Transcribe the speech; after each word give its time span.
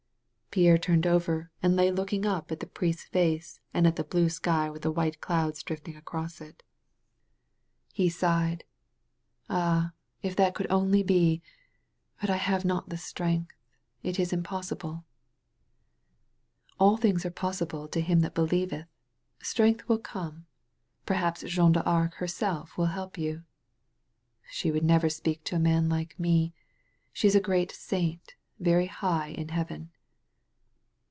Pierre 0.53 0.77
turned 0.77 1.07
over 1.07 1.49
and 1.63 1.77
lay 1.77 1.89
looking 1.91 2.25
up 2.25 2.51
at 2.51 2.59
the 2.59 2.65
117 2.65 3.11
THE 3.13 3.17
VALLEY 3.19 3.35
OF 3.35 3.35
VISION 3.37 3.51
priest's 3.53 3.61
face 3.63 3.67
and 3.73 3.87
at 3.87 3.95
the 3.95 4.03
blue 4.03 4.27
sky 4.27 4.69
with 4.69 4.85
white 4.85 5.17
doads 5.21 5.63
drifting 5.63 5.95
across 5.95 6.41
it. 6.41 6.61
He 7.93 8.09
si^ed. 8.09 8.63
^'Ah, 9.49 9.93
if 10.21 10.35
that 10.35 10.53
could 10.53 10.69
only 10.69 11.03
be! 11.03 11.41
But 12.19 12.29
I 12.29 12.35
have 12.35 12.65
not 12.65 12.89
the 12.89 12.97
strength. 12.97 13.53
Itisimpos 14.03 14.75
sibk." 14.75 15.03
*'AII 16.81 16.97
things 16.97 17.25
are 17.25 17.31
possible 17.31 17.87
to 17.87 18.01
him 18.01 18.19
that 18.19 18.35
believeth. 18.35 18.87
Strength 19.41 19.87
will 19.87 19.99
come. 19.99 20.47
Perhaps 21.05 21.43
Jeanne 21.43 21.71
d*Arc 21.71 22.15
herself 22.15 22.77
will 22.77 22.87
help 22.87 23.17
you." 23.17 23.43
''She 24.51 24.69
would 24.73 24.83
never 24.83 25.07
speak 25.07 25.45
to 25.45 25.55
a 25.55 25.59
man 25.59 25.87
like 25.87 26.19
me. 26.19 26.51
She 27.13 27.29
is 27.29 27.35
a 27.37 27.39
great 27.39 27.71
saint, 27.71 28.33
very 28.59 28.89
hi^ 28.89 29.33
in 29.33 29.47
heaven. 29.47 29.91